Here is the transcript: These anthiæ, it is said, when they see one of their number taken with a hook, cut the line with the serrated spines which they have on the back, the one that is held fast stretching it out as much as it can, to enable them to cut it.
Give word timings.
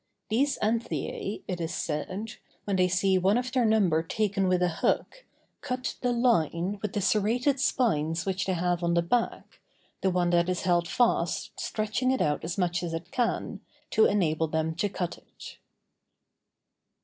These 0.29 0.57
anthiæ, 0.63 1.43
it 1.47 1.61
is 1.61 1.75
said, 1.75 2.37
when 2.65 2.75
they 2.75 2.87
see 2.87 3.19
one 3.19 3.37
of 3.37 3.51
their 3.51 3.65
number 3.65 4.01
taken 4.01 4.47
with 4.47 4.63
a 4.63 4.77
hook, 4.81 5.25
cut 5.61 5.93
the 6.01 6.11
line 6.11 6.79
with 6.81 6.93
the 6.93 7.01
serrated 7.01 7.59
spines 7.59 8.25
which 8.25 8.47
they 8.47 8.53
have 8.55 8.83
on 8.83 8.95
the 8.95 9.03
back, 9.03 9.59
the 10.01 10.09
one 10.09 10.31
that 10.31 10.49
is 10.49 10.63
held 10.63 10.87
fast 10.87 11.59
stretching 11.59 12.09
it 12.09 12.19
out 12.19 12.43
as 12.43 12.57
much 12.57 12.81
as 12.81 12.95
it 12.95 13.11
can, 13.11 13.59
to 13.91 14.05
enable 14.05 14.47
them 14.47 14.73
to 14.73 14.89
cut 14.89 15.19
it. 15.19 15.57